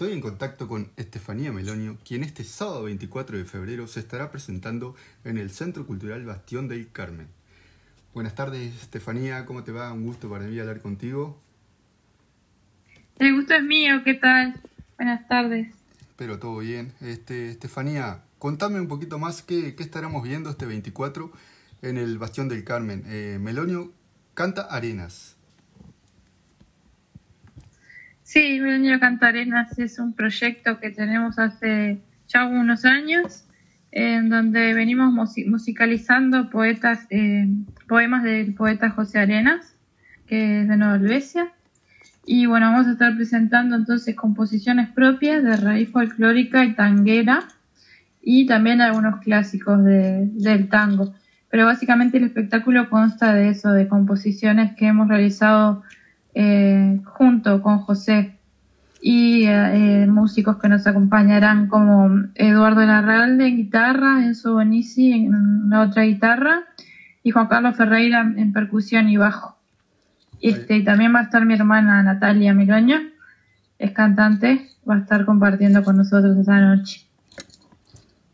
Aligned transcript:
Estoy 0.00 0.14
en 0.14 0.22
contacto 0.22 0.66
con 0.66 0.90
Estefanía 0.96 1.52
Melonio, 1.52 1.98
quien 2.08 2.24
este 2.24 2.42
sábado 2.42 2.84
24 2.84 3.36
de 3.36 3.44
febrero 3.44 3.86
se 3.86 4.00
estará 4.00 4.30
presentando 4.30 4.96
en 5.24 5.36
el 5.36 5.50
Centro 5.50 5.86
Cultural 5.86 6.24
Bastión 6.24 6.68
del 6.68 6.90
Carmen. 6.90 7.28
Buenas 8.14 8.34
tardes, 8.34 8.74
Estefanía, 8.80 9.44
¿cómo 9.44 9.62
te 9.62 9.72
va? 9.72 9.92
Un 9.92 10.06
gusto 10.06 10.30
para 10.30 10.46
mí 10.46 10.58
hablar 10.58 10.80
contigo. 10.80 11.38
El 13.18 13.34
gusto 13.34 13.52
es 13.52 13.62
mío, 13.62 14.00
¿qué 14.02 14.14
tal? 14.14 14.58
Buenas 14.96 15.28
tardes. 15.28 15.68
Espero 16.00 16.38
todo 16.38 16.60
bien. 16.60 16.94
Este, 17.02 17.50
Estefanía, 17.50 18.22
contame 18.38 18.80
un 18.80 18.88
poquito 18.88 19.18
más 19.18 19.42
qué, 19.42 19.74
qué 19.74 19.82
estaremos 19.82 20.22
viendo 20.22 20.48
este 20.48 20.64
24 20.64 21.30
en 21.82 21.98
el 21.98 22.16
Bastión 22.16 22.48
del 22.48 22.64
Carmen. 22.64 23.04
Eh, 23.04 23.36
Melonio 23.38 23.92
canta 24.32 24.62
Arenas. 24.62 25.36
Sí, 28.32 28.60
Melonio 28.60 29.00
Cantarenas 29.00 29.76
es 29.80 29.98
un 29.98 30.12
proyecto 30.12 30.78
que 30.78 30.90
tenemos 30.90 31.36
hace 31.40 31.98
ya 32.28 32.46
unos 32.46 32.84
años, 32.84 33.44
en 33.90 34.28
donde 34.28 34.72
venimos 34.72 35.12
musicalizando 35.48 36.48
poetas, 36.48 37.08
eh, 37.10 37.48
poemas 37.88 38.22
del 38.22 38.54
poeta 38.54 38.90
José 38.90 39.18
Arenas, 39.18 39.74
que 40.28 40.60
es 40.60 40.68
de 40.68 40.76
Nueva 40.76 40.94
Helvecia. 40.94 41.50
Y 42.24 42.46
bueno, 42.46 42.70
vamos 42.70 42.86
a 42.86 42.92
estar 42.92 43.16
presentando 43.16 43.74
entonces 43.74 44.14
composiciones 44.14 44.90
propias 44.90 45.42
de 45.42 45.56
raíz 45.56 45.90
folclórica 45.90 46.64
y 46.64 46.74
tanguera, 46.74 47.48
y 48.22 48.46
también 48.46 48.80
algunos 48.80 49.18
clásicos 49.22 49.84
del 49.84 50.68
tango. 50.68 51.16
Pero 51.48 51.66
básicamente 51.66 52.18
el 52.18 52.24
espectáculo 52.26 52.90
consta 52.90 53.34
de 53.34 53.48
eso, 53.48 53.72
de 53.72 53.88
composiciones 53.88 54.76
que 54.76 54.86
hemos 54.86 55.08
realizado 55.08 55.82
eh, 56.34 57.00
junto 57.04 57.62
con 57.62 57.78
José 57.80 58.36
y 59.02 59.46
eh, 59.46 60.06
músicos 60.08 60.58
que 60.58 60.68
nos 60.68 60.86
acompañarán 60.86 61.68
como 61.68 62.26
Eduardo 62.34 62.82
Larralde 62.82 63.46
en 63.46 63.56
guitarra, 63.56 64.24
Enzo 64.24 64.54
Bonici 64.54 65.12
en 65.12 65.70
la 65.70 65.82
otra 65.82 66.02
guitarra 66.02 66.64
y 67.22 67.30
Juan 67.30 67.48
Carlos 67.48 67.76
Ferreira 67.76 68.20
en 68.20 68.52
percusión 68.52 69.08
y 69.08 69.16
bajo. 69.16 69.56
Este, 70.40 70.76
y 70.76 70.84
también 70.84 71.14
va 71.14 71.20
a 71.20 71.24
estar 71.24 71.44
mi 71.44 71.54
hermana 71.54 72.02
Natalia 72.02 72.54
Miroño, 72.54 72.98
es 73.78 73.92
cantante, 73.92 74.70
va 74.88 74.96
a 74.96 75.00
estar 75.00 75.24
compartiendo 75.24 75.82
con 75.82 75.96
nosotros 75.96 76.36
esa 76.36 76.60
noche. 76.60 77.06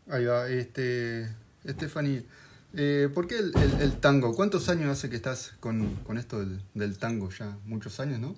Ahí 0.09 0.25
va, 0.25 0.47
este, 0.47 1.27
Stephanie, 1.65 2.23
eh, 2.73 3.09
¿Por 3.13 3.27
qué 3.27 3.35
el, 3.39 3.93
tango? 3.99 4.35
¿Cuántos 4.35 4.69
años 4.69 4.89
hace 4.89 5.09
que 5.09 5.15
estás 5.15 5.55
con, 5.59 5.97
esto 6.17 6.43
del, 6.73 6.97
tango 6.97 7.29
ya? 7.29 7.57
Muchos 7.65 7.99
años, 7.99 8.19
¿no? 8.19 8.35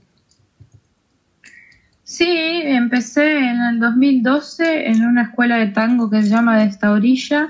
Sí, 2.03 2.27
empecé 2.27 3.37
en 3.37 3.61
el 3.61 3.79
2012 3.79 4.87
en 4.87 5.05
una 5.05 5.23
escuela 5.23 5.57
de 5.57 5.67
tango 5.67 6.09
que 6.09 6.23
se 6.23 6.29
llama 6.29 6.57
De 6.57 6.65
esta 6.65 6.91
orilla, 6.91 7.49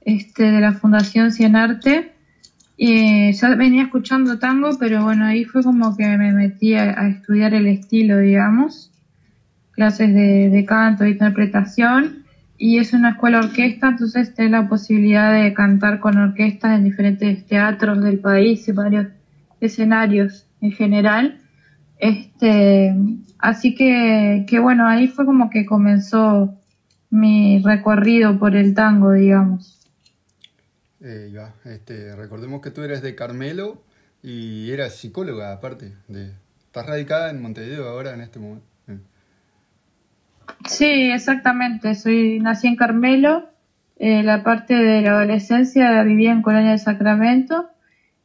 este, 0.00 0.50
de 0.50 0.60
la 0.60 0.72
Fundación 0.72 1.32
Cienarte. 1.32 2.12
Y 2.76 3.32
ya 3.32 3.54
venía 3.54 3.84
escuchando 3.84 4.38
tango, 4.38 4.78
pero 4.78 5.04
bueno, 5.04 5.26
ahí 5.26 5.44
fue 5.44 5.62
como 5.62 5.96
que 5.96 6.06
me 6.16 6.32
metí 6.32 6.74
a, 6.74 7.08
estudiar 7.08 7.54
el 7.54 7.66
estilo, 7.66 8.18
digamos, 8.18 8.90
clases 9.72 10.12
de, 10.14 10.48
de 10.50 10.64
canto, 10.64 11.04
de 11.04 11.10
interpretación 11.10 12.21
y 12.64 12.78
es 12.78 12.92
una 12.92 13.10
escuela 13.10 13.40
orquesta, 13.40 13.88
entonces 13.88 14.34
tenés 14.34 14.52
la 14.52 14.68
posibilidad 14.68 15.32
de 15.32 15.52
cantar 15.52 15.98
con 15.98 16.16
orquestas 16.16 16.78
en 16.78 16.84
diferentes 16.84 17.44
teatros 17.44 18.00
del 18.04 18.20
país 18.20 18.68
y 18.68 18.70
varios 18.70 19.08
escenarios 19.60 20.46
en 20.60 20.70
general. 20.70 21.40
Este, 21.98 22.94
así 23.38 23.74
que, 23.74 24.46
que 24.46 24.60
bueno, 24.60 24.86
ahí 24.86 25.08
fue 25.08 25.26
como 25.26 25.50
que 25.50 25.66
comenzó 25.66 26.54
mi 27.10 27.60
recorrido 27.64 28.38
por 28.38 28.54
el 28.54 28.74
tango, 28.74 29.10
digamos. 29.10 29.80
Eh, 31.00 31.30
ya, 31.32 31.54
este, 31.64 32.14
recordemos 32.14 32.62
que 32.62 32.70
tú 32.70 32.82
eres 32.82 33.02
de 33.02 33.16
Carmelo 33.16 33.82
y 34.22 34.70
eras 34.70 34.94
psicóloga 34.94 35.52
aparte. 35.52 35.94
De, 36.06 36.30
estás 36.66 36.86
radicada 36.86 37.28
en 37.30 37.42
Montevideo 37.42 37.88
ahora 37.88 38.14
en 38.14 38.20
este 38.20 38.38
momento. 38.38 38.71
Sí, 40.82 41.12
exactamente. 41.12 41.94
Soy 41.94 42.40
nací 42.40 42.66
en 42.66 42.74
Carmelo. 42.74 43.48
Eh, 44.00 44.24
la 44.24 44.42
parte 44.42 44.74
de 44.74 45.00
la 45.00 45.12
adolescencia 45.12 46.02
vivía 46.02 46.32
en 46.32 46.42
Colonia 46.42 46.72
de 46.72 46.78
Sacramento 46.78 47.70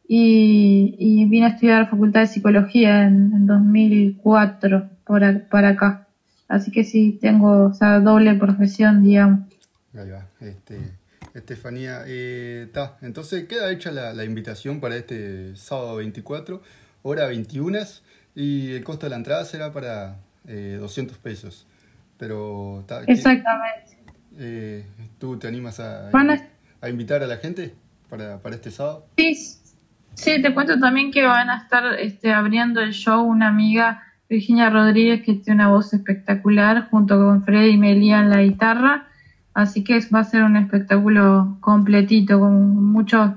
y, 0.08 1.28
vine 1.30 1.46
a 1.46 1.50
estudiar 1.50 1.88
Facultad 1.88 2.22
de 2.22 2.26
Psicología 2.26 3.04
en, 3.04 3.46
2004 3.46 4.90
por 5.06 5.48
para 5.50 5.70
acá. 5.70 6.08
Así 6.48 6.72
que 6.72 6.84
sí, 6.84 7.20
tengo 7.22 7.74
esa 7.74 8.00
doble 8.00 8.34
profesión, 8.34 9.04
digamos. 9.04 9.42
Ahí 9.94 10.10
va. 10.10 10.26
Este, 10.40 10.80
Estefanía, 11.36 12.06
eh, 12.08 12.72
entonces 13.04 13.44
queda 13.44 13.72
hecha 13.72 13.92
la, 13.92 14.26
invitación 14.26 14.80
para 14.80 14.96
este 14.96 15.56
sábado 15.56 15.98
24, 15.98 16.64
hora 17.04 17.28
21 17.28 17.78
y 18.34 18.72
el 18.72 18.84
costo 18.84 19.06
de 19.06 19.12
la 19.12 19.18
entrada 19.18 19.46
será 19.46 19.72
para 19.72 20.16
eh, 20.48 20.78
200 20.80 21.20
pesos. 21.20 21.68
Pero 22.18 22.84
Exactamente. 23.08 23.98
Eh, 24.40 24.86
¿Tú 25.20 25.38
te 25.38 25.48
animas 25.48 25.80
a, 25.80 26.10
a, 26.82 26.90
invitar 26.90 27.24
a 27.24 27.28
la 27.28 27.38
gente 27.38 27.74
para, 28.10 28.38
para 28.40 28.56
este 28.56 28.72
sábado? 28.72 29.06
Sí, 29.18 29.36
sí, 30.14 30.42
te 30.42 30.54
cuento 30.54 30.80
también 30.80 31.12
que 31.12 31.26
van 31.26 31.50
a 31.50 31.58
estar 31.58 32.00
este, 32.00 32.34
abriendo 32.34 32.82
el 32.82 32.94
show 32.94 33.24
una 33.24 33.48
amiga, 33.48 34.04
Virginia 34.30 34.70
Rodríguez, 34.70 35.24
que 35.24 35.34
tiene 35.36 35.64
una 35.64 35.70
voz 35.70 35.94
espectacular, 35.94 36.88
junto 36.90 37.18
con 37.18 37.44
Freddy 37.44 37.72
y 37.72 37.78
Melía 37.78 38.20
en 38.20 38.30
la 38.30 38.42
guitarra. 38.42 39.08
Así 39.54 39.84
que 39.84 40.00
va 40.14 40.20
a 40.20 40.24
ser 40.24 40.44
un 40.44 40.56
espectáculo 40.56 41.58
completito, 41.62 42.40
con 42.40 42.92
muchos 42.92 43.32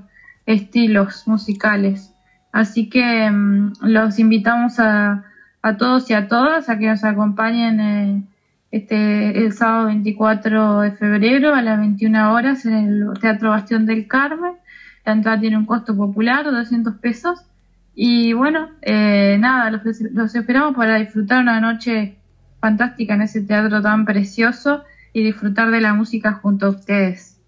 estilos 0.45 1.27
musicales. 1.27 2.13
Así 2.51 2.89
que 2.89 3.29
mm, 3.31 3.73
los 3.81 4.19
invitamos 4.19 4.79
a, 4.79 5.23
a 5.63 5.77
todos 5.77 6.09
y 6.11 6.13
a 6.13 6.27
todas 6.27 6.69
a 6.69 6.77
que 6.77 6.87
nos 6.87 7.03
acompañen. 7.03 7.79
Eh, 7.79 8.23
este, 8.71 9.43
el 9.43 9.53
sábado 9.53 9.87
24 9.87 10.81
de 10.81 10.91
febrero 10.93 11.53
a 11.53 11.61
las 11.61 11.77
21 11.77 12.33
horas 12.33 12.65
en 12.65 12.73
el 12.73 13.19
Teatro 13.19 13.49
Bastión 13.49 13.85
del 13.85 14.07
Carmen. 14.07 14.53
La 15.05 15.13
entrada 15.13 15.39
tiene 15.39 15.57
un 15.57 15.65
costo 15.65 15.95
popular, 15.95 16.45
200 16.45 16.95
pesos. 16.95 17.39
Y 17.93 18.31
bueno, 18.33 18.69
eh, 18.81 19.37
nada, 19.39 19.69
los, 19.71 19.81
los 20.13 20.35
esperamos 20.35 20.75
para 20.75 20.97
disfrutar 20.97 21.41
una 21.41 21.59
noche 21.59 22.17
fantástica 22.61 23.15
en 23.15 23.23
ese 23.23 23.41
teatro 23.41 23.81
tan 23.81 24.05
precioso 24.05 24.83
y 25.11 25.23
disfrutar 25.23 25.71
de 25.71 25.81
la 25.81 25.93
música 25.93 26.33
junto 26.33 26.67
a 26.67 26.69
ustedes. 26.69 27.40